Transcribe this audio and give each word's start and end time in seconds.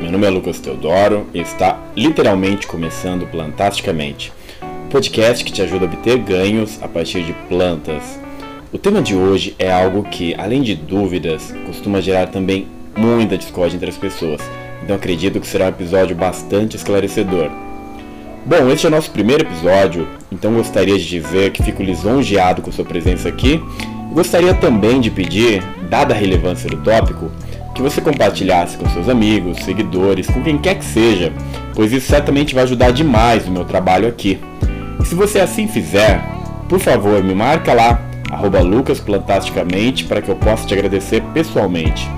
meu 0.00 0.12
nome 0.12 0.26
é 0.26 0.30
Lucas 0.30 0.60
Teodoro 0.60 1.26
e 1.34 1.40
está 1.40 1.76
literalmente 1.96 2.68
começando 2.68 3.26
Plantasticamente, 3.26 4.32
um 4.62 4.88
podcast 4.88 5.44
que 5.44 5.50
te 5.50 5.60
ajuda 5.60 5.86
a 5.86 5.88
obter 5.88 6.18
ganhos 6.18 6.78
a 6.80 6.86
partir 6.86 7.24
de 7.24 7.32
plantas. 7.48 8.02
O 8.72 8.78
tema 8.78 9.02
de 9.02 9.16
hoje 9.16 9.56
é 9.58 9.70
algo 9.70 10.04
que, 10.04 10.36
além 10.36 10.62
de 10.62 10.76
dúvidas, 10.76 11.52
costuma 11.66 12.00
gerar 12.00 12.28
também 12.28 12.68
muita 12.96 13.36
discórdia 13.36 13.74
entre 13.74 13.90
as 13.90 13.98
pessoas, 13.98 14.40
então 14.84 14.94
acredito 14.94 15.40
que 15.40 15.46
será 15.46 15.64
um 15.64 15.70
episódio 15.70 16.14
bastante 16.14 16.76
esclarecedor. 16.76 17.50
Bom, 18.46 18.70
este 18.70 18.86
é 18.86 18.88
o 18.88 18.92
nosso 18.92 19.10
primeiro 19.10 19.42
episódio, 19.42 20.06
então 20.30 20.54
gostaria 20.54 20.96
de 20.96 21.08
dizer 21.08 21.50
que 21.50 21.62
fico 21.62 21.82
lisonjeado 21.82 22.62
com 22.62 22.70
sua 22.70 22.84
presença 22.84 23.28
aqui 23.28 23.60
gostaria 24.12 24.54
também 24.54 25.00
de 25.00 25.10
pedir, 25.10 25.62
dada 25.88 26.14
a 26.14 26.16
relevância 26.16 26.68
do 26.68 26.78
tópico, 26.78 27.30
que 27.78 27.82
você 27.82 28.00
compartilhasse 28.00 28.76
com 28.76 28.88
seus 28.88 29.08
amigos, 29.08 29.58
seguidores, 29.58 30.26
com 30.26 30.42
quem 30.42 30.58
quer 30.58 30.74
que 30.74 30.84
seja, 30.84 31.32
pois 31.76 31.92
isso 31.92 32.08
certamente 32.08 32.52
vai 32.52 32.64
ajudar 32.64 32.90
demais 32.90 33.46
no 33.46 33.52
meu 33.52 33.64
trabalho 33.64 34.08
aqui. 34.08 34.40
E 35.00 35.06
se 35.06 35.14
você 35.14 35.38
assim 35.38 35.68
fizer, 35.68 36.20
por 36.68 36.80
favor, 36.80 37.22
me 37.22 37.36
marca 37.36 37.72
lá, 37.72 38.02
lucasplantasticamente, 38.64 40.04
para 40.06 40.20
que 40.20 40.28
eu 40.28 40.34
possa 40.34 40.66
te 40.66 40.74
agradecer 40.74 41.22
pessoalmente. 41.32 42.10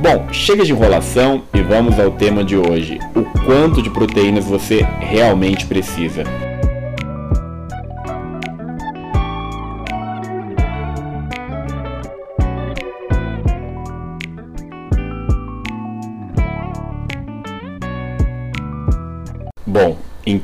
Bom, 0.00 0.28
chega 0.30 0.64
de 0.64 0.70
enrolação 0.70 1.42
e 1.52 1.60
vamos 1.60 1.98
ao 1.98 2.12
tema 2.12 2.44
de 2.44 2.56
hoje: 2.56 3.00
o 3.16 3.24
quanto 3.44 3.82
de 3.82 3.90
proteínas 3.90 4.44
você 4.44 4.86
realmente 5.00 5.66
precisa. 5.66 6.22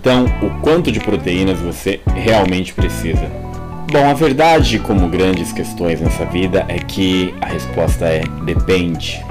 Então 0.01 0.25
o 0.41 0.49
quanto 0.63 0.91
de 0.91 0.99
proteínas 0.99 1.59
você 1.61 2.01
realmente 2.15 2.73
precisa? 2.73 3.31
Bom, 3.93 4.09
a 4.09 4.15
verdade, 4.15 4.79
como 4.79 5.09
grandes 5.09 5.53
questões 5.53 6.01
nessa 6.01 6.25
vida, 6.25 6.65
é 6.69 6.79
que 6.79 7.35
a 7.39 7.47
resposta 7.47 8.07
é 8.07 8.23
depende. 8.45 9.23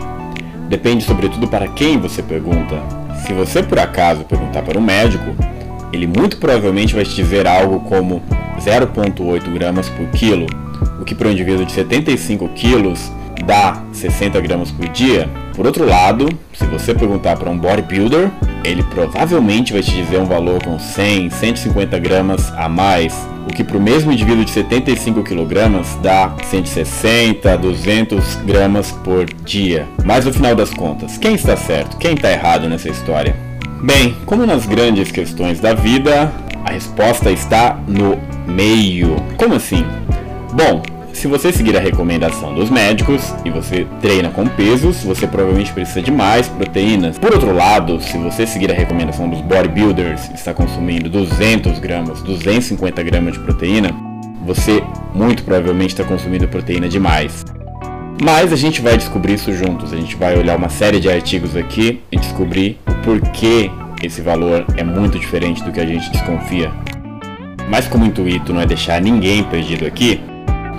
Depende 0.67 1.03
sobretudo 1.03 1.47
para 1.47 1.67
quem 1.69 1.97
você 1.97 2.21
pergunta. 2.21 2.79
Se 3.25 3.33
você 3.33 3.63
por 3.63 3.79
acaso 3.79 4.25
perguntar 4.25 4.61
para 4.61 4.77
um 4.77 4.81
médico, 4.81 5.35
ele 5.91 6.05
muito 6.05 6.37
provavelmente 6.37 6.93
vai 6.93 7.03
te 7.03 7.15
dizer 7.15 7.47
algo 7.47 7.79
como 7.79 8.21
0,8 8.59 9.51
gramas 9.51 9.89
por 9.89 10.05
quilo, 10.11 10.45
o 11.01 11.03
que 11.03 11.15
para 11.15 11.29
um 11.29 11.31
indivíduo 11.31 11.65
de 11.65 11.71
75 11.71 12.47
quilos 12.49 13.11
dá 13.43 13.83
60 13.91 14.39
gramas 14.41 14.69
por 14.69 14.87
dia. 14.89 15.27
Por 15.59 15.65
outro 15.65 15.85
lado, 15.85 16.29
se 16.53 16.63
você 16.67 16.95
perguntar 16.95 17.35
para 17.35 17.49
um 17.49 17.57
bodybuilder, 17.57 18.31
ele 18.63 18.81
provavelmente 18.81 19.73
vai 19.73 19.81
te 19.81 19.91
dizer 19.91 20.17
um 20.17 20.23
valor 20.23 20.63
com 20.63 20.79
100, 20.79 21.31
150 21.31 21.99
gramas 21.99 22.49
a 22.55 22.69
mais, 22.69 23.13
o 23.45 23.53
que 23.53 23.61
para 23.61 23.75
o 23.75 23.81
mesmo 23.81 24.09
indivíduo 24.09 24.45
de 24.45 24.51
75 24.51 25.21
kg 25.21 25.81
dá 26.01 26.33
160, 26.45 27.57
200 27.57 28.35
gramas 28.45 28.93
por 29.03 29.25
dia. 29.43 29.85
Mas 30.05 30.23
no 30.23 30.31
final 30.31 30.55
das 30.55 30.69
contas, 30.69 31.17
quem 31.17 31.35
está 31.35 31.57
certo? 31.57 31.97
Quem 31.97 32.13
está 32.13 32.31
errado 32.31 32.69
nessa 32.69 32.87
história? 32.87 33.35
Bem, 33.83 34.15
como 34.25 34.45
nas 34.45 34.65
grandes 34.65 35.11
questões 35.11 35.59
da 35.59 35.73
vida, 35.73 36.31
a 36.63 36.71
resposta 36.71 37.31
está 37.31 37.77
no 37.85 38.17
meio. 38.47 39.17
Como 39.35 39.55
assim? 39.55 39.85
Bom, 40.53 40.81
se 41.19 41.27
você 41.27 41.51
seguir 41.51 41.75
a 41.75 41.81
recomendação 41.81 42.55
dos 42.55 42.69
médicos 42.69 43.21
e 43.43 43.49
você 43.49 43.85
treina 43.99 44.29
com 44.29 44.47
pesos, 44.47 45.03
você 45.03 45.27
provavelmente 45.27 45.73
precisa 45.73 46.01
de 46.01 46.09
mais 46.09 46.47
proteínas. 46.47 47.19
Por 47.19 47.33
outro 47.33 47.53
lado, 47.53 47.99
se 48.01 48.17
você 48.17 48.47
seguir 48.47 48.71
a 48.71 48.73
recomendação 48.73 49.29
dos 49.29 49.41
bodybuilders 49.41 50.29
e 50.29 50.35
está 50.35 50.53
consumindo 50.53 51.09
200 51.09 51.77
gramas, 51.79 52.21
250 52.21 53.03
gramas 53.03 53.33
de 53.33 53.39
proteína, 53.39 53.89
você 54.45 54.81
muito 55.13 55.43
provavelmente 55.43 55.89
está 55.89 56.05
consumindo 56.05 56.47
proteína 56.47 56.87
demais. 56.87 57.43
Mas 58.23 58.53
a 58.53 58.55
gente 58.55 58.81
vai 58.81 58.95
descobrir 58.95 59.33
isso 59.33 59.51
juntos. 59.51 59.91
A 59.91 59.97
gente 59.97 60.15
vai 60.15 60.37
olhar 60.37 60.55
uma 60.55 60.69
série 60.69 61.01
de 61.01 61.09
artigos 61.11 61.53
aqui 61.53 62.01
e 62.09 62.17
descobrir 62.17 62.77
o 62.87 62.93
porquê 63.03 63.69
esse 64.01 64.21
valor 64.21 64.65
é 64.77 64.85
muito 64.85 65.19
diferente 65.19 65.61
do 65.65 65.71
que 65.73 65.81
a 65.81 65.85
gente 65.85 66.09
desconfia. 66.11 66.71
Mas 67.69 67.89
como 67.89 68.05
intuito 68.05 68.53
não 68.53 68.61
é 68.61 68.65
deixar 68.65 69.01
ninguém 69.01 69.43
perdido 69.43 69.85
aqui, 69.85 70.21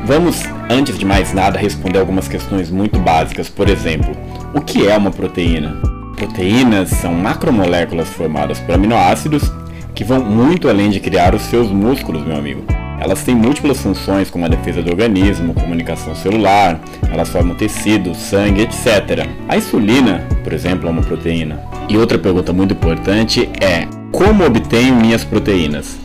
Vamos, 0.05 0.43
antes 0.69 0.99
de 0.99 1.05
mais 1.05 1.33
nada, 1.33 1.59
responder 1.59 1.99
algumas 1.99 2.27
questões 2.27 2.71
muito 2.71 2.99
básicas. 2.99 3.49
Por 3.49 3.69
exemplo, 3.69 4.17
o 4.55 4.61
que 4.61 4.89
é 4.89 4.97
uma 4.97 5.11
proteína? 5.11 5.81
Proteínas 6.17 6.91
são 6.91 7.15
macromoléculas 7.15 8.09
formadas 8.09 8.59
por 8.61 8.75
aminoácidos 8.75 9.51
que 9.95 10.05
vão 10.05 10.21
muito 10.21 10.69
além 10.69 10.91
de 10.91 11.01
criar 11.01 11.35
os 11.35 11.43
seus 11.43 11.69
músculos, 11.69 12.25
meu 12.25 12.37
amigo. 12.37 12.65
Elas 13.01 13.23
têm 13.23 13.35
múltiplas 13.35 13.81
funções, 13.81 14.31
como 14.31 14.45
a 14.45 14.49
defesa 14.49 14.83
do 14.83 14.91
organismo, 14.91 15.55
comunicação 15.55 16.15
celular, 16.15 16.79
elas 17.11 17.31
formam 17.31 17.55
tecido, 17.55 18.15
sangue, 18.15 18.63
etc. 18.63 19.27
A 19.49 19.57
insulina, 19.57 20.27
por 20.45 20.53
exemplo, 20.53 20.87
é 20.87 20.91
uma 20.91 21.03
proteína. 21.03 21.61
E 21.89 21.97
outra 21.97 22.19
pergunta 22.19 22.53
muito 22.53 22.75
importante 22.75 23.49
é: 23.61 23.87
como 24.13 24.45
obtenho 24.45 24.95
minhas 24.95 25.25
proteínas? 25.25 25.99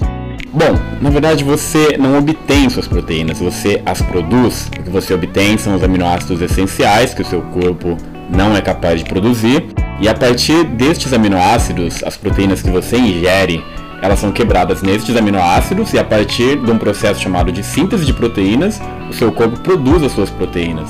Bom, 0.56 0.80
na 1.02 1.10
verdade 1.10 1.44
você 1.44 1.98
não 1.98 2.18
obtém 2.18 2.70
suas 2.70 2.88
proteínas, 2.88 3.40
você 3.40 3.82
as 3.86 4.02
produz. 4.02 4.72
O 4.80 4.84
que 4.84 4.90
você 4.90 5.14
obtém 5.14 5.58
são 5.58 5.76
os 5.76 5.84
aminoácidos 5.84 6.42
essenciais 6.42 7.14
que 7.14 7.22
o 7.22 7.26
seu 7.26 7.42
corpo 7.42 7.98
não 8.30 8.56
é 8.56 8.62
capaz 8.62 9.04
de 9.04 9.10
produzir. 9.10 9.66
E 10.00 10.08
a 10.08 10.14
partir 10.14 10.64
destes 10.64 11.12
aminoácidos, 11.12 12.02
as 12.06 12.16
proteínas 12.16 12.62
que 12.62 12.70
você 12.70 12.98
ingere, 12.98 13.62
elas 14.02 14.18
são 14.20 14.32
quebradas 14.32 14.82
nestes 14.82 15.18
aminoácidos 15.18 15.92
e 15.92 16.00
a 16.00 16.06
partir 16.06 16.58
de 16.58 16.72
um 16.72 16.78
processo 16.78 17.22
chamado 17.22 17.52
de 17.52 17.62
síntese 17.62 18.06
de 18.06 18.14
proteínas, 18.14 18.82
o 19.10 19.14
seu 19.14 19.34
corpo 19.34 19.60
produz 19.60 20.04
as 20.04 20.14
suas 20.14 20.30
proteínas. 20.30 20.90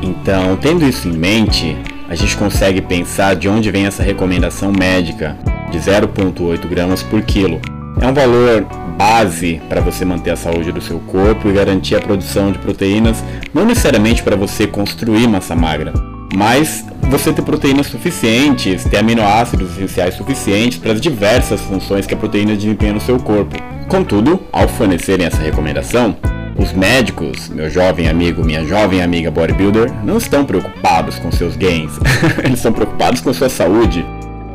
Então, 0.00 0.56
tendo 0.56 0.86
isso 0.86 1.06
em 1.08 1.12
mente, 1.12 1.76
a 2.08 2.14
gente 2.14 2.34
consegue 2.38 2.80
pensar 2.80 3.36
de 3.36 3.50
onde 3.50 3.70
vem 3.70 3.84
essa 3.84 4.02
recomendação 4.02 4.72
médica 4.72 5.36
de 5.70 5.78
0,8 5.78 6.66
gramas 6.66 7.02
por 7.02 7.20
quilo. 7.20 7.60
É 8.00 8.06
um 8.06 8.14
valor 8.14 8.64
base 8.96 9.60
para 9.68 9.80
você 9.80 10.04
manter 10.04 10.30
a 10.30 10.36
saúde 10.36 10.72
do 10.72 10.80
seu 10.80 10.98
corpo 11.00 11.48
e 11.48 11.52
garantir 11.52 11.96
a 11.96 12.00
produção 12.00 12.52
de 12.52 12.58
proteínas, 12.58 13.22
não 13.52 13.64
necessariamente 13.64 14.22
para 14.22 14.36
você 14.36 14.66
construir 14.66 15.26
massa 15.28 15.54
magra, 15.54 15.92
mas 16.34 16.84
você 17.02 17.32
ter 17.32 17.42
proteínas 17.42 17.86
suficientes, 17.86 18.84
ter 18.84 18.98
aminoácidos 18.98 19.72
essenciais 19.72 20.14
suficientes 20.14 20.78
para 20.78 20.92
as 20.92 21.00
diversas 21.00 21.60
funções 21.60 22.06
que 22.06 22.14
a 22.14 22.16
proteína 22.16 22.54
desempenha 22.54 22.92
no 22.92 23.00
seu 23.00 23.18
corpo. 23.18 23.56
Contudo, 23.88 24.40
ao 24.52 24.68
fornecerem 24.68 25.26
essa 25.26 25.40
recomendação, 25.40 26.16
os 26.58 26.72
médicos, 26.72 27.48
meu 27.48 27.70
jovem 27.70 28.08
amigo, 28.08 28.44
minha 28.44 28.64
jovem 28.64 29.00
amiga 29.00 29.30
bodybuilder, 29.30 29.92
não 30.04 30.18
estão 30.18 30.44
preocupados 30.44 31.18
com 31.18 31.30
seus 31.30 31.56
gains, 31.56 31.92
eles 32.44 32.58
estão 32.58 32.72
preocupados 32.72 33.20
com 33.20 33.32
sua 33.32 33.48
saúde. 33.48 34.04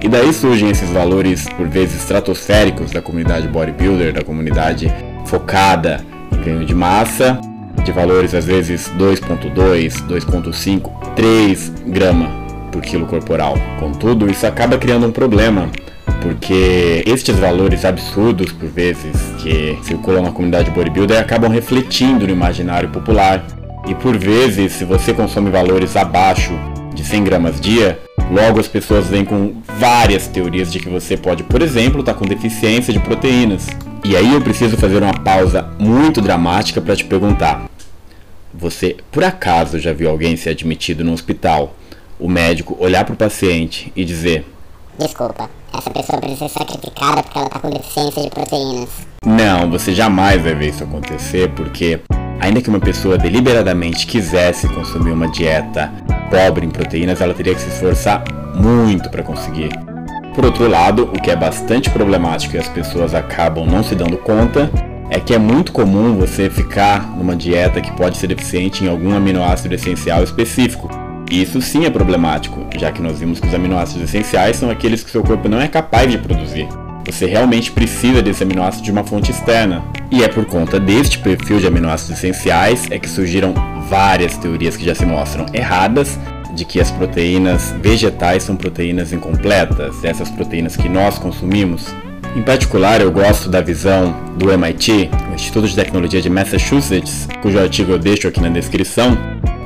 E 0.03 0.09
daí 0.09 0.33
surgem 0.33 0.69
esses 0.69 0.89
valores, 0.89 1.47
por 1.55 1.65
vezes, 1.65 2.01
estratosféricos 2.01 2.91
da 2.91 3.01
comunidade 3.01 3.47
bodybuilder, 3.47 4.11
da 4.11 4.21
comunidade 4.21 4.93
focada 5.25 6.05
em 6.29 6.43
ganho 6.43 6.65
de 6.65 6.75
massa, 6.75 7.39
de 7.85 7.91
valores 7.93 8.35
às 8.35 8.43
vezes 8.43 8.91
2.2, 8.99 10.05
2.5, 10.05 10.91
3 11.15 11.73
grama 11.87 12.29
por 12.69 12.81
quilo 12.81 13.05
corporal. 13.05 13.55
Contudo, 13.79 14.29
isso 14.29 14.45
acaba 14.45 14.77
criando 14.77 15.07
um 15.07 15.11
problema, 15.11 15.69
porque 16.21 17.01
estes 17.05 17.39
valores 17.39 17.85
absurdos, 17.85 18.51
por 18.51 18.67
vezes, 18.67 19.15
que 19.41 19.77
circulam 19.83 20.23
na 20.23 20.31
comunidade 20.31 20.69
bodybuilder, 20.69 21.17
acabam 21.17 21.49
refletindo 21.49 22.27
no 22.27 22.33
imaginário 22.33 22.89
popular. 22.89 23.41
E 23.87 23.95
por 23.95 24.17
vezes, 24.17 24.73
se 24.73 24.83
você 24.83 25.13
consome 25.13 25.49
valores 25.49 25.95
abaixo 25.95 26.51
de 26.93 27.05
100 27.05 27.23
gramas 27.23 27.61
dia, 27.61 27.99
Logo, 28.33 28.59
as 28.59 28.67
pessoas 28.67 29.05
vêm 29.05 29.23
com 29.23 29.61
várias 29.77 30.27
teorias 30.27 30.73
de 30.73 30.79
que 30.79 30.89
você 30.89 31.15
pode, 31.15 31.43
por 31.43 31.61
exemplo, 31.61 31.99
estar 31.99 32.15
tá 32.15 32.19
com 32.19 32.25
deficiência 32.25 32.91
de 32.91 32.99
proteínas. 32.99 33.67
E 34.03 34.15
aí 34.17 34.33
eu 34.33 34.41
preciso 34.41 34.75
fazer 34.75 35.03
uma 35.03 35.13
pausa 35.13 35.69
muito 35.77 36.19
dramática 36.19 36.81
para 36.81 36.95
te 36.95 37.05
perguntar: 37.05 37.69
você 38.51 38.97
por 39.11 39.23
acaso 39.23 39.77
já 39.77 39.93
viu 39.93 40.09
alguém 40.09 40.35
ser 40.35 40.49
admitido 40.49 41.03
no 41.03 41.13
hospital, 41.13 41.75
o 42.19 42.27
médico 42.27 42.75
olhar 42.79 43.05
para 43.05 43.13
o 43.13 43.15
paciente 43.15 43.93
e 43.95 44.03
dizer: 44.03 44.47
Desculpa, 44.97 45.47
essa 45.71 45.91
pessoa 45.91 46.19
precisa 46.19 46.49
ser 46.49 46.57
sacrificada 46.57 47.21
porque 47.21 47.37
ela 47.37 47.45
está 47.45 47.59
com 47.59 47.69
deficiência 47.69 48.23
de 48.23 48.29
proteínas? 48.31 48.89
Não, 49.23 49.69
você 49.69 49.93
jamais 49.93 50.41
vai 50.41 50.55
ver 50.55 50.69
isso 50.69 50.83
acontecer 50.83 51.51
porque, 51.51 51.99
ainda 52.39 52.63
que 52.63 52.69
uma 52.69 52.79
pessoa 52.79 53.15
deliberadamente 53.15 54.07
quisesse 54.07 54.67
consumir 54.69 55.11
uma 55.11 55.27
dieta 55.27 55.91
pobre 56.33 56.65
em 56.65 56.69
proteínas, 56.71 57.21
ela 57.21 57.35
teria 57.35 57.53
que 57.53 57.61
se 57.61 57.69
esforçar 57.69 58.23
muito 58.55 59.07
para 59.11 59.21
conseguir. 59.21 59.69
Por 60.33 60.43
outro 60.43 60.67
lado, 60.67 61.03
o 61.03 61.21
que 61.21 61.29
é 61.29 61.35
bastante 61.35 61.91
problemático 61.91 62.55
e 62.55 62.59
as 62.59 62.67
pessoas 62.67 63.13
acabam 63.13 63.67
não 63.67 63.83
se 63.83 63.93
dando 63.93 64.17
conta 64.17 64.67
é 65.11 65.19
que 65.19 65.31
é 65.31 65.37
muito 65.37 65.71
comum 65.71 66.15
você 66.15 66.49
ficar 66.49 67.07
numa 67.15 67.35
dieta 67.35 67.79
que 67.79 67.91
pode 67.91 68.17
ser 68.17 68.25
deficiente 68.25 68.83
em 68.83 68.89
algum 68.89 69.15
aminoácido 69.15 69.75
essencial 69.75 70.23
específico. 70.23 70.89
Isso 71.29 71.61
sim 71.61 71.85
é 71.85 71.89
problemático, 71.91 72.65
já 72.79 72.91
que 72.91 73.01
nós 73.01 73.19
vimos 73.19 73.39
que 73.39 73.47
os 73.47 73.53
aminoácidos 73.53 74.01
essenciais 74.03 74.57
são 74.57 74.71
aqueles 74.71 75.03
que 75.03 75.11
seu 75.11 75.21
corpo 75.23 75.47
não 75.47 75.61
é 75.61 75.67
capaz 75.67 76.09
de 76.09 76.17
produzir. 76.17 76.67
Você 77.05 77.27
realmente 77.27 77.69
precisa 77.69 78.23
desse 78.23 78.41
aminoácido 78.41 78.83
de 78.83 78.91
uma 78.91 79.03
fonte 79.03 79.29
externa. 79.29 79.83
E 80.09 80.23
é 80.23 80.27
por 80.27 80.45
conta 80.45 80.79
deste 80.79 81.19
perfil 81.19 81.59
de 81.59 81.67
aminoácidos 81.67 82.17
essenciais 82.17 82.87
é 82.89 82.97
que 82.97 83.09
surgiram 83.09 83.53
várias 83.89 84.37
teorias 84.37 84.75
que 84.75 84.85
já 84.85 84.95
se 84.95 85.05
mostram 85.05 85.45
erradas 85.53 86.19
de 86.55 86.65
que 86.65 86.79
as 86.79 86.91
proteínas 86.91 87.73
vegetais 87.81 88.43
são 88.43 88.55
proteínas 88.55 89.11
incompletas, 89.11 90.03
essas 90.03 90.29
proteínas 90.29 90.75
que 90.75 90.87
nós 90.87 91.17
consumimos. 91.17 91.93
Em 92.35 92.41
particular, 92.41 93.01
eu 93.01 93.11
gosto 93.11 93.49
da 93.49 93.61
visão 93.61 94.15
do 94.37 94.51
MIT, 94.51 95.09
o 95.31 95.35
Instituto 95.35 95.67
de 95.67 95.75
Tecnologia 95.75 96.21
de 96.21 96.29
Massachusetts, 96.29 97.27
cujo 97.41 97.59
artigo 97.59 97.91
eu 97.91 97.99
deixo 97.99 98.27
aqui 98.27 98.41
na 98.41 98.49
descrição, 98.49 99.17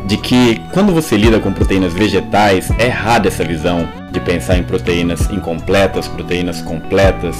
de 0.05 0.17
que 0.17 0.61
quando 0.73 0.93
você 0.93 1.17
lida 1.17 1.39
com 1.39 1.51
proteínas 1.51 1.93
vegetais, 1.93 2.71
é 2.79 2.85
errada 2.85 3.27
essa 3.27 3.43
visão 3.43 3.87
de 4.11 4.19
pensar 4.19 4.57
em 4.57 4.63
proteínas 4.63 5.29
incompletas, 5.29 6.07
proteínas 6.07 6.61
completas, 6.61 7.37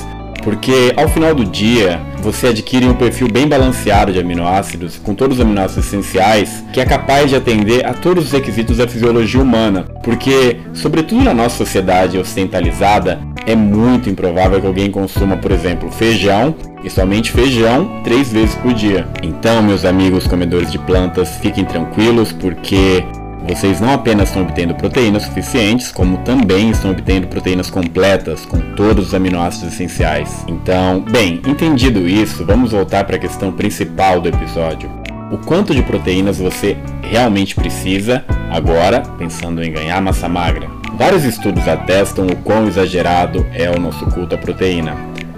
porque 0.47 0.94
ao 0.95 1.09
final 1.09 1.35
do 1.35 1.44
dia 1.44 1.99
você 2.21 2.47
adquire 2.47 2.85
um 2.85 2.94
perfil 2.94 3.27
bem 3.27 3.45
balanceado 3.45 4.13
de 4.13 4.19
aminoácidos, 4.19 4.97
com 4.97 5.13
todos 5.13 5.39
os 5.39 5.44
aminoácidos 5.44 5.85
essenciais, 5.85 6.63
que 6.71 6.79
é 6.79 6.85
capaz 6.85 7.29
de 7.29 7.35
atender 7.35 7.85
a 7.85 7.94
todos 7.94 8.27
os 8.27 8.31
requisitos 8.31 8.77
da 8.77 8.88
fisiologia 8.88 9.41
humana. 9.41 9.83
Porque, 10.01 10.55
sobretudo 10.73 11.25
na 11.25 11.33
nossa 11.33 11.57
sociedade 11.57 12.17
ocidentalizada, 12.17 13.19
é 13.45 13.57
muito 13.57 14.09
improvável 14.09 14.61
que 14.61 14.67
alguém 14.67 14.89
consuma, 14.89 15.35
por 15.35 15.51
exemplo, 15.51 15.91
feijão 15.91 16.55
e 16.81 16.89
somente 16.89 17.29
feijão 17.29 18.01
três 18.05 18.31
vezes 18.31 18.55
por 18.55 18.73
dia. 18.73 19.05
Então, 19.21 19.61
meus 19.61 19.83
amigos 19.83 20.27
comedores 20.27 20.71
de 20.71 20.79
plantas, 20.79 21.35
fiquem 21.41 21.65
tranquilos, 21.65 22.31
porque 22.31 23.03
vocês 23.47 23.79
não 23.79 23.93
apenas 23.93 24.29
estão 24.29 24.43
obtendo 24.43 24.75
proteínas 24.75 25.23
suficientes, 25.23 25.91
como 25.91 26.17
também 26.19 26.69
estão 26.69 26.91
obtendo 26.91 27.27
proteínas 27.27 27.69
completas 27.69 28.45
com 28.45 28.59
todos 28.75 29.07
os 29.07 29.13
aminoácidos 29.13 29.73
essenciais. 29.73 30.43
Então, 30.47 31.01
bem, 31.01 31.41
entendido 31.47 32.07
isso, 32.07 32.45
vamos 32.45 32.71
voltar 32.71 33.03
para 33.03 33.15
a 33.15 33.19
questão 33.19 33.51
principal 33.51 34.19
do 34.19 34.29
episódio. 34.29 34.89
O 35.31 35.37
quanto 35.37 35.75
de 35.75 35.83
proteínas 35.83 36.37
você 36.39 36.77
realmente 37.01 37.53
precisa 37.53 38.23
agora, 38.49 39.01
pensando 39.17 39.63
em 39.63 39.71
ganhar 39.71 40.01
massa 40.01 40.27
magra? 40.29 40.69
Vários 40.97 41.23
estudos 41.23 41.67
atestam 41.67 42.27
o 42.27 42.35
quão 42.37 42.67
exagerado 42.67 43.45
é 43.53 43.69
o 43.69 43.79
nosso 43.79 44.05
culto 44.07 44.35
à 44.35 44.37
proteína. 44.37 44.95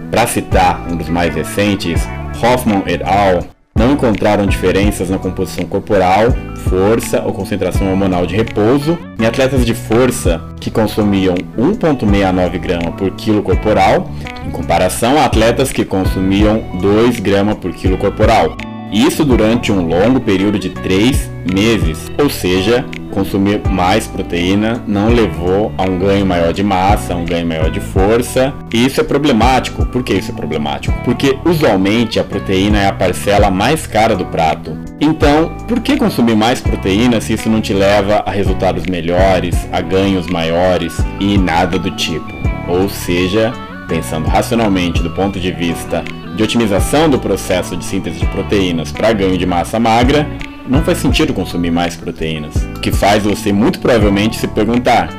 Para 0.10 0.26
citar 0.26 0.88
um 0.90 0.96
dos 0.96 1.10
mais 1.10 1.36
recentes, 1.36 2.08
Hoffman 2.42 2.84
et 2.88 3.04
al 3.04 3.46
não 3.80 3.94
encontraram 3.94 4.46
diferenças 4.46 5.10
na 5.10 5.18
composição 5.18 5.64
corporal, 5.64 6.34
força 6.70 7.22
ou 7.22 7.32
concentração 7.32 7.90
hormonal 7.90 8.26
de 8.26 8.36
repouso 8.36 9.00
em 9.18 9.26
atletas 9.26 9.66
de 9.66 9.74
força 9.74 10.44
que 10.60 10.70
consumiam 10.70 11.34
1,69 11.58 12.60
grama 12.60 12.92
por 12.92 13.10
quilo 13.12 13.42
corporal, 13.42 14.12
em 14.46 14.52
comparação 14.52 15.18
a 15.18 15.24
atletas 15.24 15.72
que 15.72 15.86
consumiam 15.86 16.62
2 16.82 17.22
gramas 17.22 17.56
por 17.56 17.72
quilo 17.72 17.98
corporal. 17.98 18.58
Isso 18.92 19.24
durante 19.24 19.72
um 19.72 19.88
longo 19.88 20.20
período 20.20 20.60
de 20.60 20.72
3 20.72 21.30
meses, 21.54 22.12
ou 22.22 22.30
seja, 22.30 22.84
consumir 23.20 23.62
mais 23.70 24.08
proteína 24.08 24.82
não 24.88 25.10
levou 25.10 25.74
a 25.78 25.84
um 25.84 26.00
ganho 26.00 26.26
maior 26.26 26.54
de 26.54 26.64
massa, 26.64 27.14
a 27.14 27.18
um 27.18 27.26
ganho 27.26 27.46
maior 27.46 27.70
de 27.70 27.82
força. 27.82 28.54
E 28.74 28.86
isso 28.86 29.02
é 29.02 29.04
problemático. 29.04 29.86
Por 29.86 30.04
que 30.04 30.14
isso 30.14 30.32
é 30.32 30.34
problemático? 30.34 30.98
Porque 31.04 31.38
usualmente 31.46 32.18
a 32.18 32.24
proteína 32.24 32.80
é 32.80 32.88
a 32.88 32.94
parcela 32.94 33.52
mais 33.52 33.86
cara 33.86 34.16
do 34.16 34.26
prato. 34.26 34.78
Então, 35.02 35.50
por 35.68 35.82
que 35.82 35.98
consumir 35.98 36.36
mais 36.36 36.62
proteína 36.62 37.20
se 37.20 37.34
isso 37.34 37.50
não 37.50 37.60
te 37.60 37.74
leva 37.74 38.24
a 38.26 38.32
resultados 38.32 38.86
melhores, 38.86 39.68
a 39.72 39.82
ganhos 39.82 40.28
maiores 40.28 40.98
e 41.20 41.38
nada 41.38 41.78
do 41.78 41.92
tipo? 41.92 42.32
Ou 42.70 42.88
seja, 42.88 43.52
pensando 43.90 44.30
racionalmente 44.30 45.04
do 45.04 45.10
ponto 45.10 45.40
de 45.40 45.52
vista 45.52 46.06
de 46.38 46.44
otimização 46.44 47.10
do 47.10 47.20
processo 47.20 47.76
de 47.76 47.84
síntese 47.84 48.20
de 48.20 48.26
proteínas 48.28 48.94
para 48.94 49.12
ganho 49.12 49.38
de 49.38 49.46
massa 49.46 49.78
magra, 49.78 50.26
não 50.70 50.84
faz 50.84 51.00
sentido 51.00 51.34
consumir 51.34 51.72
mais 51.72 51.96
proteínas. 51.96 52.56
O 52.76 52.80
que 52.80 52.92
faz 52.92 53.24
você 53.24 53.52
muito 53.52 53.80
provavelmente 53.80 54.38
se 54.38 54.48
perguntar: 54.48 55.10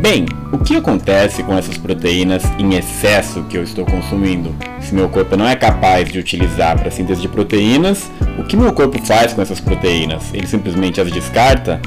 bem, 0.00 0.24
o 0.52 0.58
que 0.58 0.76
acontece 0.76 1.42
com 1.42 1.58
essas 1.58 1.76
proteínas 1.76 2.42
em 2.58 2.74
excesso 2.74 3.42
que 3.50 3.58
eu 3.58 3.62
estou 3.64 3.84
consumindo? 3.84 4.54
Se 4.80 4.94
meu 4.94 5.08
corpo 5.08 5.36
não 5.36 5.46
é 5.46 5.56
capaz 5.56 6.08
de 6.08 6.18
utilizar 6.18 6.78
para 6.78 6.90
síntese 6.90 7.20
de 7.20 7.28
proteínas, 7.28 8.08
o 8.38 8.44
que 8.44 8.56
meu 8.56 8.72
corpo 8.72 9.04
faz 9.04 9.32
com 9.34 9.42
essas 9.42 9.60
proteínas? 9.60 10.32
Ele 10.32 10.46
simplesmente 10.46 11.00
as 11.00 11.10
descarta? 11.10 11.80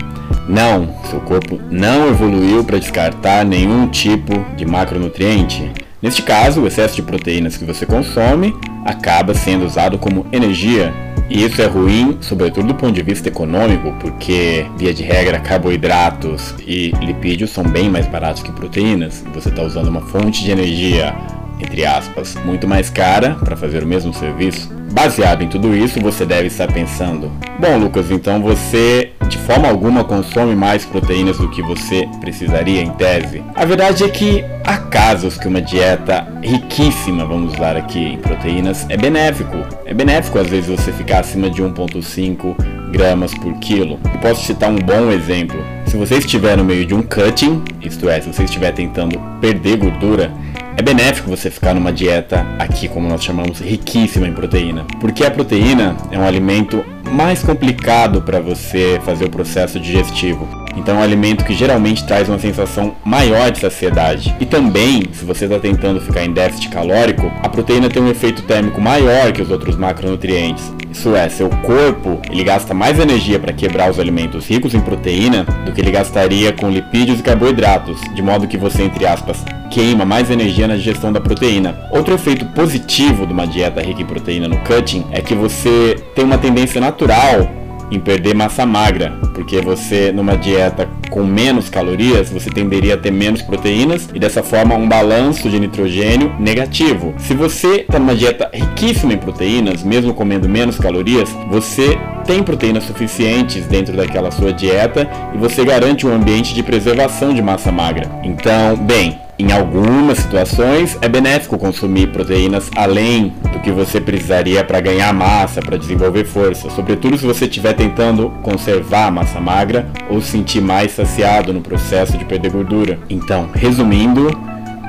Não, 0.48 0.94
seu 1.10 1.22
corpo 1.22 1.60
não 1.70 2.10
evoluiu 2.10 2.64
para 2.64 2.78
descartar 2.78 3.46
nenhum 3.46 3.88
tipo 3.88 4.34
de 4.58 4.66
macronutriente. 4.66 5.72
Neste 6.02 6.24
caso, 6.24 6.62
o 6.62 6.68
excesso 6.68 6.96
de 6.96 7.04
proteínas 7.04 7.56
que 7.56 7.64
você 7.64 7.86
consome 7.86 8.54
acaba 8.84 9.36
sendo 9.36 9.66
usado 9.66 10.00
como 10.00 10.26
energia 10.32 10.92
e 11.32 11.46
isso 11.46 11.62
é 11.62 11.66
ruim, 11.66 12.18
sobretudo 12.20 12.68
do 12.68 12.76
ponto 12.76 12.92
de 12.92 13.02
vista 13.02 13.30
econômico, 13.30 13.96
porque, 14.02 14.66
via 14.78 14.94
de 14.94 15.02
regra, 15.02 15.40
carboidratos 15.40 16.54
e 16.60 16.92
lipídios 17.00 17.52
são 17.52 17.64
bem 17.64 17.90
mais 17.90 18.06
baratos 18.06 18.44
que 18.44 18.52
proteínas. 18.52 19.24
Você 19.34 19.48
está 19.48 19.62
usando 19.62 19.88
uma 19.88 20.02
fonte 20.02 20.44
de 20.44 20.52
energia, 20.52 21.16
entre 21.58 21.86
aspas, 21.86 22.36
muito 22.44 22.68
mais 22.68 22.90
cara 22.90 23.36
para 23.36 23.56
fazer 23.56 23.82
o 23.82 23.88
mesmo 23.88 24.14
serviço. 24.14 24.70
Baseado 24.92 25.42
em 25.42 25.48
tudo 25.48 25.74
isso, 25.74 26.02
você 26.02 26.26
deve 26.26 26.48
estar 26.48 26.68
pensando: 26.68 27.32
bom, 27.58 27.78
Lucas, 27.78 28.12
então 28.12 28.42
você 28.42 29.14
de 29.32 29.38
forma 29.38 29.70
alguma 29.70 30.04
consome 30.04 30.54
mais 30.56 30.86
proteínas 30.86 31.38
do 31.38 31.50
que 31.50 31.62
você 31.62 32.08
precisaria 32.20 32.82
em 32.82 32.90
tese? 32.92 33.42
A 33.56 33.64
verdade 33.64 34.04
é 34.04 34.10
que 34.10 34.44
há 34.66 34.78
casos 34.78 35.38
que 35.38 35.48
uma 35.48 35.62
dieta 35.62 36.28
riquíssima, 36.44 37.26
vamos 37.26 37.54
usar 37.54 37.78
aqui, 37.78 38.00
em 38.00 38.18
proteínas 38.18 38.86
é 38.90 38.98
benéfico. 38.98 39.58
É 39.86 39.94
benéfico 39.94 40.38
às 40.38 40.48
vezes 40.48 40.70
você 40.70 40.92
ficar 40.92 41.20
acima 41.20 41.50
de 41.50 41.64
1,5 41.64 42.92
gramas 42.92 43.34
por 43.34 43.54
quilo. 43.60 43.98
Eu 44.14 44.20
posso 44.20 44.46
citar 44.46 44.70
um 44.70 44.80
bom 44.80 45.10
exemplo. 45.12 45.58
Se 45.86 45.96
você 45.96 46.18
estiver 46.18 46.58
no 46.58 46.66
meio 46.66 46.86
de 46.86 46.94
um 46.94 47.02
cutting, 47.02 47.64
isto 47.82 48.10
é, 48.10 48.20
se 48.20 48.28
você 48.28 48.44
estiver 48.44 48.74
tentando 48.74 49.18
perder 49.40 49.78
gordura, 49.78 50.30
é 50.78 50.82
benéfico 50.82 51.30
você 51.30 51.50
ficar 51.50 51.74
numa 51.74 51.94
dieta 51.94 52.46
aqui, 52.60 52.88
como 52.88 53.08
nós 53.08 53.24
chamamos, 53.24 53.60
riquíssima 53.60 54.28
em 54.28 54.34
proteína, 54.34 54.86
porque 55.00 55.24
a 55.24 55.32
proteína 55.32 55.96
é 56.12 56.18
um 56.18 56.26
alimento 56.26 56.84
mais 57.12 57.44
complicado 57.44 58.22
para 58.22 58.40
você 58.40 59.00
fazer 59.04 59.26
o 59.26 59.30
processo 59.30 59.80
digestivo. 59.80 60.61
Então 60.76 60.96
é 60.96 61.00
um 61.00 61.04
alimento 61.04 61.44
que 61.46 61.54
geralmente 61.54 62.06
traz 62.06 62.28
uma 62.30 62.40
sensação 62.40 62.96
maior 63.04 63.52
de 63.52 63.60
saciedade. 63.60 64.36
E 64.40 64.46
também, 64.46 65.04
se 65.14 65.26
você 65.26 65.46
está 65.46 65.60
tentando 65.60 66.02
ficar 66.02 66.24
em 66.24 66.32
déficit 66.32 66.70
calórico, 66.70 67.32
a 67.42 67.50
proteína 67.50 67.90
tem 67.90 68.02
um 68.02 68.10
efeito 68.10 68.42
térmico 68.44 68.80
maior 68.82 69.32
que 69.32 69.42
os 69.42 69.50
outros 69.50 69.76
macronutrientes. 69.76 70.72
Isso 70.92 71.16
é, 71.16 71.30
seu 71.30 71.50
corpo 71.50 72.22
ele 72.30 72.44
gasta 72.44 72.74
mais 72.74 73.00
energia 73.00 73.40
para 73.40 73.54
quebrar 73.54 73.90
os 73.90 74.00
alimentos 74.00 74.48
ricos 74.48 74.74
em 74.74 74.82
proteína 74.82 75.46
do 75.66 75.72
que 75.72 75.80
ele 75.80 75.92
gastaria 75.92 76.52
com 76.52 76.70
lipídios 76.70 77.20
e 77.20 77.24
carboidratos, 77.24 78.00
de 78.14 78.22
modo 78.22 78.48
que 78.48 78.58
você, 78.58 78.84
entre 78.84 79.06
aspas, 79.06 79.44
queima 79.70 80.04
mais 80.04 80.30
energia 80.30 80.68
na 80.68 80.76
digestão 80.76 81.14
da 81.14 81.22
proteína. 81.22 81.88
Outro 81.92 82.14
efeito 82.14 82.46
positivo 82.48 83.26
de 83.26 83.32
uma 83.32 83.48
dieta 83.48 83.82
rica 83.82 84.02
em 84.02 84.06
proteína 84.06 84.48
no 84.48 84.58
cutting 84.58 85.06
é 85.12 85.22
que 85.22 85.34
você 85.34 85.96
tem 86.14 86.26
uma 86.26 86.38
tendência 86.38 86.82
natural 86.82 87.61
em 87.92 88.00
perder 88.00 88.34
massa 88.34 88.66
magra, 88.66 89.12
porque 89.34 89.62
você 89.62 90.12
numa 90.12 90.38
dieta 90.38 90.88
com 91.10 91.24
menos 91.24 91.70
calorias, 91.70 92.30
você 92.30 92.50
tenderia 92.50 92.94
a 92.94 92.98
ter 92.98 93.12
menos 93.12 93.42
proteínas 93.42 94.08
e 94.14 94.20
dessa 94.20 94.42
forma 94.42 94.76
um 94.76 94.88
balanço 94.88 95.50
de 95.50 95.60
nitrogênio 95.60 96.34
negativo. 96.40 97.14
Se 97.18 97.34
você 97.34 97.82
está 97.82 98.00
numa 98.00 98.16
dieta 98.16 98.50
riquíssima 98.54 99.14
em 99.14 99.18
proteínas, 99.18 99.84
mesmo 99.84 100.14
comendo 100.14 100.48
menos 100.48 100.78
calorias, 100.78 101.30
você 101.50 101.98
tem 102.26 102.42
proteínas 102.42 102.86
suficientes 102.86 103.66
dentro 103.66 103.96
daquela 103.96 104.32
sua 104.32 104.54
dieta 104.54 105.10
e 105.34 105.38
você 105.38 105.66
garante 105.66 106.08
um 106.08 106.14
ambiente 106.14 106.54
de 106.54 106.64
preservação 106.64 107.34
de 107.34 107.42
massa 107.42 107.72
magra. 107.72 108.10
Então, 108.24 108.78
bem, 108.78 109.20
em 109.38 109.52
algumas 109.52 110.20
situações 110.20 110.98
é 111.02 111.10
benéfico 111.10 111.58
consumir 111.58 112.08
proteínas 112.08 112.70
além 112.76 113.34
que 113.62 113.72
você 113.72 114.02
precisaria 114.02 114.64
para 114.64 114.80
ganhar 114.82 115.14
massa, 115.14 115.62
para 115.62 115.78
desenvolver 115.78 116.26
força, 116.26 116.70
sobretudo 116.70 117.18
se 117.18 117.26
você 117.26 117.46
estiver 117.46 117.74
tentando 117.74 118.30
conservar 118.42 119.08
a 119.08 119.12
massa 119.12 119.40
magra 119.40 119.90
ou 120.10 120.22
sentir 120.22 120.62
mais 120.62 120.92
saciado 120.92 121.54
no 121.54 121.62
processo 121.62 122.18
de 122.18 122.26
perder 122.26 122.52
gordura. 122.52 123.00
Então, 123.10 123.50
resumindo, 123.54 124.30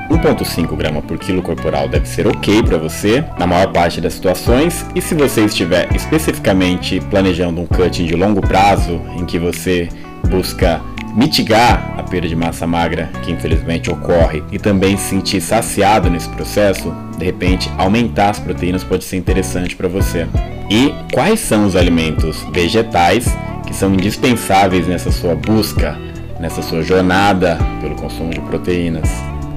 1,5 0.09 0.75
grama 0.75 1.01
por 1.01 1.17
quilo 1.17 1.41
corporal 1.41 1.87
deve 1.87 2.07
ser 2.07 2.27
ok 2.27 2.61
para 2.63 2.77
você 2.77 3.23
na 3.39 3.47
maior 3.47 3.71
parte 3.71 4.01
das 4.01 4.13
situações 4.13 4.85
e 4.93 5.01
se 5.01 5.15
você 5.15 5.45
estiver 5.45 5.93
especificamente 5.95 6.99
planejando 7.09 7.61
um 7.61 7.65
cutting 7.65 8.05
de 8.05 8.15
longo 8.15 8.41
prazo 8.41 9.01
em 9.17 9.25
que 9.25 9.39
você 9.39 9.89
busca 10.29 10.81
mitigar 11.15 11.95
a 11.97 12.03
perda 12.03 12.27
de 12.27 12.35
massa 12.35 12.65
magra 12.65 13.09
que 13.23 13.31
infelizmente 13.31 13.91
ocorre 13.91 14.43
e 14.51 14.59
também 14.59 14.97
se 14.97 15.09
sentir 15.09 15.41
saciado 15.41 16.09
nesse 16.09 16.29
processo, 16.29 16.93
de 17.17 17.25
repente 17.25 17.71
aumentar 17.77 18.31
as 18.31 18.39
proteínas 18.39 18.83
pode 18.83 19.03
ser 19.03 19.17
interessante 19.17 19.75
para 19.75 19.87
você. 19.87 20.27
E 20.69 20.93
quais 21.13 21.39
são 21.39 21.65
os 21.65 21.75
alimentos 21.75 22.45
vegetais 22.51 23.25
que 23.65 23.73
são 23.73 23.93
indispensáveis 23.93 24.87
nessa 24.87 25.11
sua 25.11 25.35
busca 25.35 25.97
nessa 26.43 26.61
sua 26.61 26.81
jornada 26.83 27.57
pelo 27.79 27.95
consumo 27.95 28.29
de 28.29 28.41
proteínas. 28.41 29.09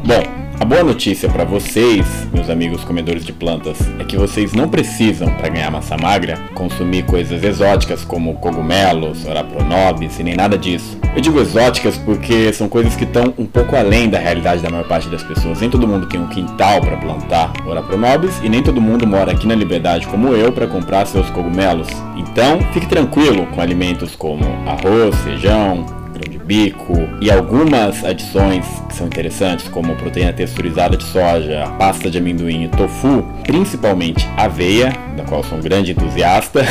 Bom, 0.05 0.23
a 0.59 0.65
boa 0.65 0.83
notícia 0.83 1.29
para 1.29 1.45
vocês, 1.45 2.07
meus 2.33 2.49
amigos 2.49 2.83
comedores 2.83 3.25
de 3.25 3.33
plantas, 3.33 3.79
é 3.99 4.05
que 4.05 4.17
vocês 4.17 4.53
não 4.53 4.69
precisam, 4.69 5.29
para 5.35 5.49
ganhar 5.49 5.71
massa 5.71 5.97
magra, 5.97 6.39
consumir 6.55 7.05
coisas 7.05 7.45
exóticas 7.45 8.05
como 8.05 8.35
cogumelos, 8.37 9.27
orapronobis 9.27 10.19
e 10.19 10.23
nem 10.23 10.35
nada 10.35 10.57
disso. 10.57 10.99
Eu 11.15 11.21
digo 11.21 11.41
exóticas 11.41 11.97
porque 11.99 12.53
são 12.53 12.69
coisas 12.69 12.97
que 12.97 13.05
estão 13.05 13.35
um 13.37 13.47
pouco 13.47 13.77
além 13.77 14.09
da 14.09 14.19
realidade 14.19 14.63
da 14.63 14.71
maior 14.71 14.87
parte 14.89 15.09
das 15.09 15.23
pessoas. 15.23 15.61
Nem 15.61 15.71
todo 15.71 15.87
mundo 15.87 16.07
tem 16.07 16.21
um 16.21 16.29
quintal 16.29 16.81
para 16.81 16.97
plantar 16.97 17.53
orapronobis 17.67 18.41
e 18.43 18.49
nem 18.49 18.63
todo 18.63 18.81
mundo 18.81 19.07
mora 19.07 19.33
aqui 19.33 19.47
na 19.47 19.55
Liberdade 19.55 20.07
como 20.07 20.35
eu 20.35 20.53
para 20.53 20.67
comprar 20.67 21.07
seus 21.07 21.29
cogumelos. 21.31 21.89
Então, 22.17 22.61
fique 22.73 22.87
tranquilo 22.87 23.47
com 23.47 23.61
alimentos 23.61 24.17
como 24.17 24.45
arroz, 24.67 25.15
feijão, 25.17 26.06
bico 26.47 26.95
e 27.21 27.31
algumas 27.31 28.05
adições 28.05 28.65
que 28.89 28.95
são 28.95 29.09
interessantes, 29.09 29.69
como 29.69 29.97
proteína 29.97 30.33
texturizada 30.33 30.97
de 30.97 31.05
soja, 31.05 31.67
pasta 31.79 32.09
de 32.09 32.19
amendoim 32.19 32.65
e 32.65 32.69
tofu, 32.69 33.23
principalmente 33.43 34.27
aveia, 34.37 34.93
da 35.17 35.25
qual 35.25 35.43
sou 35.43 35.59
um 35.59 35.61
grande 35.61 35.91
entusiasta, 35.91 36.65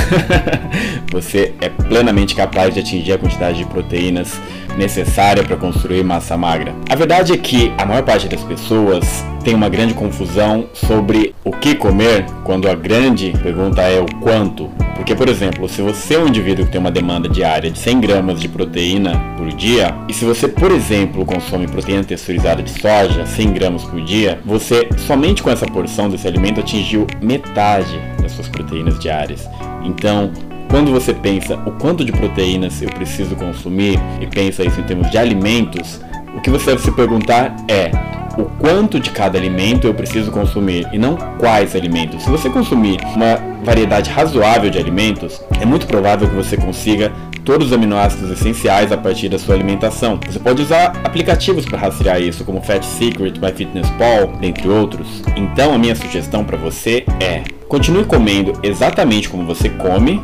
você 1.12 1.53
é 1.60 1.70
plenamente 1.70 2.34
capaz 2.34 2.74
de 2.74 2.79
atingir 2.79 3.13
a 3.13 3.17
quantidade 3.17 3.58
de 3.58 3.65
proteínas 3.65 4.39
necessária 4.77 5.44
para 5.44 5.55
construir 5.55 6.03
massa 6.03 6.38
magra. 6.38 6.74
A 6.89 6.96
verdade 6.96 7.34
é 7.34 7.38
que 7.38 7.74
a 7.77 7.86
maior 7.86 8.03
parte 8.03 8.27
das 8.27 8.44
pessoas 8.44 9.25
tem 9.44 9.53
uma 9.53 9.70
grande 9.70 9.94
confusão 9.94 10.67
sobre 10.74 11.36
o 11.44 11.51
que 11.51 11.75
comer 11.75 12.25
quando 12.44 12.67
a 12.67 12.74
grande 12.74 13.32
pergunta 13.44 13.82
é 13.84 14.00
o 14.00 14.05
quanto. 14.20 14.72
Porque, 14.96 15.13
por 15.13 15.29
exemplo, 15.29 15.70
se 15.70 15.84
você 15.84 16.15
é 16.15 16.20
um 16.20 16.27
indivíduo 16.27 16.65
que 16.65 16.72
tem 16.72 16.82
uma 16.82 16.89
demanda 16.89 17.29
diária 17.29 17.70
de 17.70 17.77
100 17.77 18.00
gramas 18.00 18.39
de 18.39 18.48
proteína 18.48 19.22
por 19.38 19.48
dia, 19.50 19.94
e 20.08 20.13
se 20.13 20.25
você, 20.25 20.48
por 20.48 20.72
exemplo, 20.72 21.24
consome 21.25 21.67
proteína 21.67 22.03
texturizada 22.03 22.63
de 22.63 22.72
soja, 22.72 23.25
100 23.25 23.53
gramas 23.53 23.84
por 23.84 24.01
dia, 24.01 24.39
você 24.44 24.89
somente 25.05 25.44
com 25.44 25.51
essa 25.51 25.67
porção 25.67 26.10
desse 26.10 26.27
alimento 26.27 26.60
atingiu 26.60 27.05
metade 27.22 28.00
das 28.20 28.32
suas 28.32 28.48
proteínas 28.48 28.98
diárias. 28.98 29.48
Então, 29.84 30.32
quando 30.69 30.91
você 30.91 31.13
pensa 31.13 31.55
o 31.65 31.72
quanto 31.72 32.03
de 32.03 32.12
proteínas 32.12 32.81
eu 32.81 32.89
preciso 32.89 33.36
consumir 33.36 34.00
e 34.19 34.27
pensa 34.27 34.63
isso 34.63 34.79
em 34.79 34.84
termos 34.84 35.10
de 35.10 35.17
alimentos, 35.17 36.01
o 36.36 36.41
que 36.41 36.50
você 36.50 36.72
deve 36.72 36.81
se 36.81 36.91
perguntar 36.91 37.55
é 37.67 37.91
o 38.38 38.43
quanto 38.60 39.00
de 39.00 39.12
cada 39.12 39.38
alimento 39.38 39.88
eu 39.88 39.93
preciso 39.93 40.31
consumir 40.31 40.88
e 40.91 40.98
não 40.98 41.15
quais 41.39 41.75
alimentos. 41.75 42.24
Se 42.24 42.29
você 42.29 42.50
consumir 42.50 43.00
uma 43.15 43.39
variedade 43.63 44.10
razoável 44.10 44.69
de 44.69 44.77
alimentos, 44.77 45.41
é 45.60 45.65
muito 45.65 45.88
provável 45.88 46.27
que 46.27 46.36
você 46.36 46.57
consiga 46.57 47.12
todos 47.45 47.67
os 47.67 47.74
aminoácidos 47.74 48.31
essenciais 48.31 48.91
a 48.91 48.98
partir 48.98 49.29
da 49.29 49.38
sua 49.38 49.55
alimentação. 49.55 50.19
Você 50.25 50.39
pode 50.39 50.62
usar 50.62 50.88
aplicativos 51.03 51.65
para 51.65 51.77
rastrear 51.77 52.19
isso, 52.19 52.43
como 52.43 52.62
Fat 52.62 52.84
Secret, 52.84 53.39
MyFitnessPal, 53.39 54.27
dentre 54.41 54.67
outros. 54.67 55.22
Então 55.36 55.74
a 55.74 55.77
minha 55.77 55.95
sugestão 55.95 56.43
para 56.43 56.57
você 56.57 57.05
é: 57.22 57.43
continue 57.69 58.03
comendo 58.03 58.53
exatamente 58.63 59.29
como 59.29 59.45
você 59.45 59.69
come, 59.69 60.22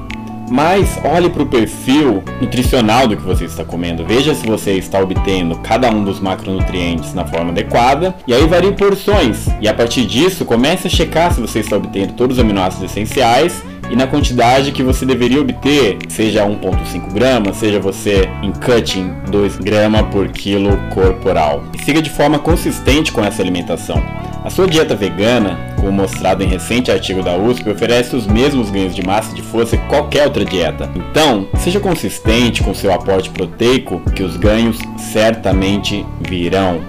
mas 0.51 0.99
olhe 1.05 1.29
para 1.29 1.43
o 1.43 1.45
perfil 1.45 2.21
nutricional 2.41 3.07
do 3.07 3.15
que 3.15 3.23
você 3.23 3.45
está 3.45 3.63
comendo. 3.63 4.05
Veja 4.05 4.35
se 4.35 4.45
você 4.45 4.73
está 4.73 4.99
obtendo 4.99 5.57
cada 5.59 5.89
um 5.89 6.03
dos 6.03 6.19
macronutrientes 6.19 7.13
na 7.13 7.25
forma 7.25 7.51
adequada 7.51 8.13
e 8.27 8.33
aí 8.33 8.45
varie 8.45 8.73
porções. 8.73 9.47
E 9.61 9.67
a 9.67 9.73
partir 9.73 10.05
disso, 10.05 10.43
comece 10.43 10.87
a 10.87 10.89
checar 10.89 11.33
se 11.33 11.39
você 11.39 11.59
está 11.59 11.77
obtendo 11.77 12.13
todos 12.13 12.37
os 12.37 12.43
aminoácidos 12.43 12.91
essenciais 12.91 13.63
e 13.89 13.95
na 13.95 14.07
quantidade 14.07 14.71
que 14.71 14.83
você 14.83 15.05
deveria 15.05 15.41
obter, 15.41 15.97
seja 16.09 16.45
1.5 16.45 17.13
gramas, 17.13 17.57
seja 17.57 17.79
você 17.79 18.29
em 18.41 18.51
cutting 18.51 19.13
2 19.29 19.57
gramas 19.57 20.03
por 20.07 20.27
quilo 20.29 20.77
corporal. 20.93 21.63
E 21.73 21.83
siga 21.83 22.01
de 22.01 22.09
forma 22.09 22.39
consistente 22.39 23.11
com 23.11 23.23
essa 23.23 23.41
alimentação. 23.41 24.03
A 24.43 24.49
sua 24.49 24.67
dieta 24.67 24.95
vegana, 24.95 25.70
como 25.81 25.91
mostrado 25.91 26.43
em 26.43 26.47
recente 26.47 26.91
artigo 26.91 27.23
da 27.23 27.35
USP, 27.35 27.69
oferece 27.69 28.15
os 28.15 28.27
mesmos 28.27 28.69
ganhos 28.69 28.95
de 28.95 29.03
massa 29.03 29.31
e 29.31 29.35
de 29.35 29.41
força 29.41 29.75
que 29.75 29.87
qualquer 29.87 30.25
outra 30.25 30.45
dieta. 30.45 30.89
Então, 30.95 31.49
seja 31.57 31.79
consistente 31.79 32.63
com 32.63 32.73
seu 32.73 32.93
aporte 32.93 33.31
proteico, 33.31 33.99
que 34.15 34.21
os 34.21 34.37
ganhos 34.37 34.77
certamente 34.97 36.05
virão. 36.21 36.79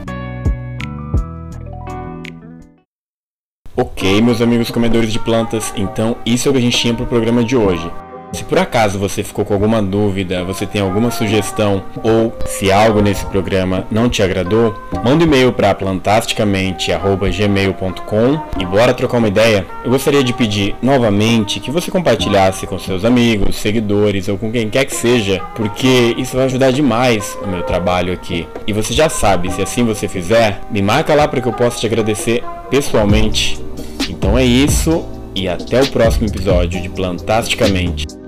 Ok, 3.74 4.20
meus 4.20 4.42
amigos 4.42 4.70
comedores 4.70 5.10
de 5.10 5.18
plantas, 5.18 5.72
então 5.74 6.14
isso 6.26 6.46
é 6.46 6.50
o 6.50 6.52
que 6.52 6.58
a 6.58 6.62
gente 6.62 6.76
tinha 6.76 6.92
para 6.92 7.04
o 7.04 7.08
programa 7.08 7.42
de 7.42 7.56
hoje. 7.56 7.90
Se 8.32 8.42
por 8.44 8.58
acaso 8.58 8.98
você 8.98 9.22
ficou 9.22 9.44
com 9.44 9.52
alguma 9.52 9.82
dúvida, 9.82 10.42
você 10.42 10.64
tem 10.66 10.80
alguma 10.80 11.10
sugestão 11.10 11.82
ou 12.02 12.34
se 12.46 12.72
algo 12.72 13.02
nesse 13.02 13.26
programa 13.26 13.86
não 13.90 14.08
te 14.08 14.22
agradou, 14.22 14.74
manda 15.04 15.22
um 15.22 15.26
e-mail 15.26 15.52
para 15.52 15.74
plantasticamente@gmail.com 15.74 18.40
e 18.58 18.64
bora 18.64 18.94
trocar 18.94 19.18
uma 19.18 19.28
ideia. 19.28 19.66
Eu 19.84 19.90
gostaria 19.90 20.24
de 20.24 20.32
pedir 20.32 20.74
novamente 20.82 21.60
que 21.60 21.70
você 21.70 21.90
compartilhasse 21.90 22.66
com 22.66 22.78
seus 22.78 23.04
amigos, 23.04 23.56
seguidores 23.56 24.28
ou 24.28 24.38
com 24.38 24.50
quem 24.50 24.70
quer 24.70 24.86
que 24.86 24.94
seja, 24.94 25.42
porque 25.54 26.14
isso 26.16 26.34
vai 26.36 26.46
ajudar 26.46 26.72
demais 26.72 27.36
o 27.42 27.46
meu 27.46 27.62
trabalho 27.62 28.14
aqui. 28.14 28.48
E 28.66 28.72
você 28.72 28.94
já 28.94 29.10
sabe, 29.10 29.52
se 29.52 29.60
assim 29.60 29.84
você 29.84 30.08
fizer, 30.08 30.62
me 30.70 30.80
marca 30.80 31.14
lá 31.14 31.28
para 31.28 31.38
que 31.40 31.48
eu 31.48 31.52
possa 31.52 31.78
te 31.78 31.86
agradecer 31.86 32.42
pessoalmente. 32.70 33.60
Então 34.08 34.38
é 34.38 34.44
isso 34.44 35.04
e 35.34 35.48
até 35.48 35.82
o 35.82 35.88
próximo 35.88 36.26
episódio 36.26 36.80
de 36.80 36.88
Plantasticamente. 36.88 38.21